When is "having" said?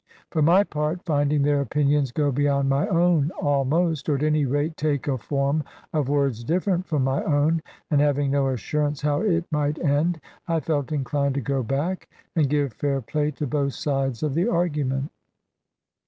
8.01-8.31